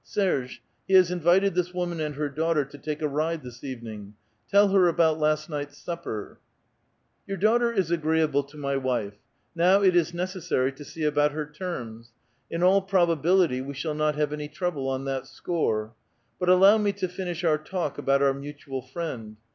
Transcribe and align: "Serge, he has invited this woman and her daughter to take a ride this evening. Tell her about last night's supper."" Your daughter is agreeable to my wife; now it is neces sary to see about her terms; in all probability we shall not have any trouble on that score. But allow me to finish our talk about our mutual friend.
"Serge, 0.03 0.63
he 0.87 0.95
has 0.95 1.11
invited 1.11 1.53
this 1.53 1.75
woman 1.75 1.99
and 1.99 2.15
her 2.15 2.27
daughter 2.27 2.65
to 2.65 2.75
take 2.79 3.03
a 3.03 3.07
ride 3.07 3.43
this 3.43 3.63
evening. 3.63 4.15
Tell 4.49 4.69
her 4.69 4.87
about 4.87 5.19
last 5.19 5.47
night's 5.47 5.77
supper."" 5.77 6.39
Your 7.27 7.37
daughter 7.37 7.71
is 7.71 7.91
agreeable 7.91 8.41
to 8.45 8.57
my 8.57 8.77
wife; 8.77 9.13
now 9.53 9.83
it 9.83 9.95
is 9.95 10.11
neces 10.11 10.41
sary 10.47 10.71
to 10.71 10.83
see 10.83 11.03
about 11.03 11.33
her 11.33 11.45
terms; 11.45 12.13
in 12.49 12.63
all 12.63 12.81
probability 12.81 13.61
we 13.61 13.75
shall 13.75 13.93
not 13.93 14.15
have 14.15 14.33
any 14.33 14.47
trouble 14.47 14.89
on 14.89 15.05
that 15.05 15.27
score. 15.27 15.93
But 16.39 16.49
allow 16.49 16.79
me 16.79 16.93
to 16.93 17.07
finish 17.07 17.43
our 17.43 17.59
talk 17.59 17.99
about 17.99 18.23
our 18.23 18.33
mutual 18.33 18.81
friend. 18.81 19.37